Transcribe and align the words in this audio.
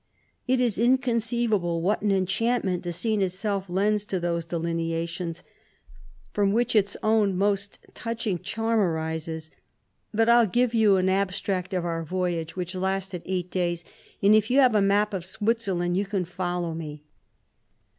It 0.47 0.59
is 0.59 0.79
inconceivable 0.79 1.79
what 1.79 2.01
an 2.01 2.11
enchantment 2.11 2.81
the 2.81 2.91
scene 2.91 3.21
itself 3.21 3.69
lends 3.69 4.03
to 4.05 4.19
those 4.19 4.45
delineations, 4.45 5.43
from 6.33 6.53
which 6.53 6.75
its 6.75 6.97
own 7.03 7.37
108 7.37 7.37
most 7.37 7.79
touching 7.93 8.39
charm 8.39 8.79
arises. 8.79 9.51
But 10.11 10.27
I 10.27 10.39
will 10.39 10.47
give 10.49 10.73
you 10.73 10.95
an 10.95 11.07
abstract 11.07 11.71
of 11.75 11.85
our 11.85 12.01
voyage, 12.03 12.55
which 12.55 12.73
lasted 12.73 13.21
eight 13.27 13.51
days, 13.51 13.85
and 14.23 14.33
if 14.33 14.49
you 14.49 14.57
have 14.57 14.73
a 14.73 14.81
map 14.81 15.13
of 15.13 15.23
Switzerland, 15.23 15.95
you 15.95 16.07
can 16.07 16.25
follow 16.25 16.73
me. 16.73 17.03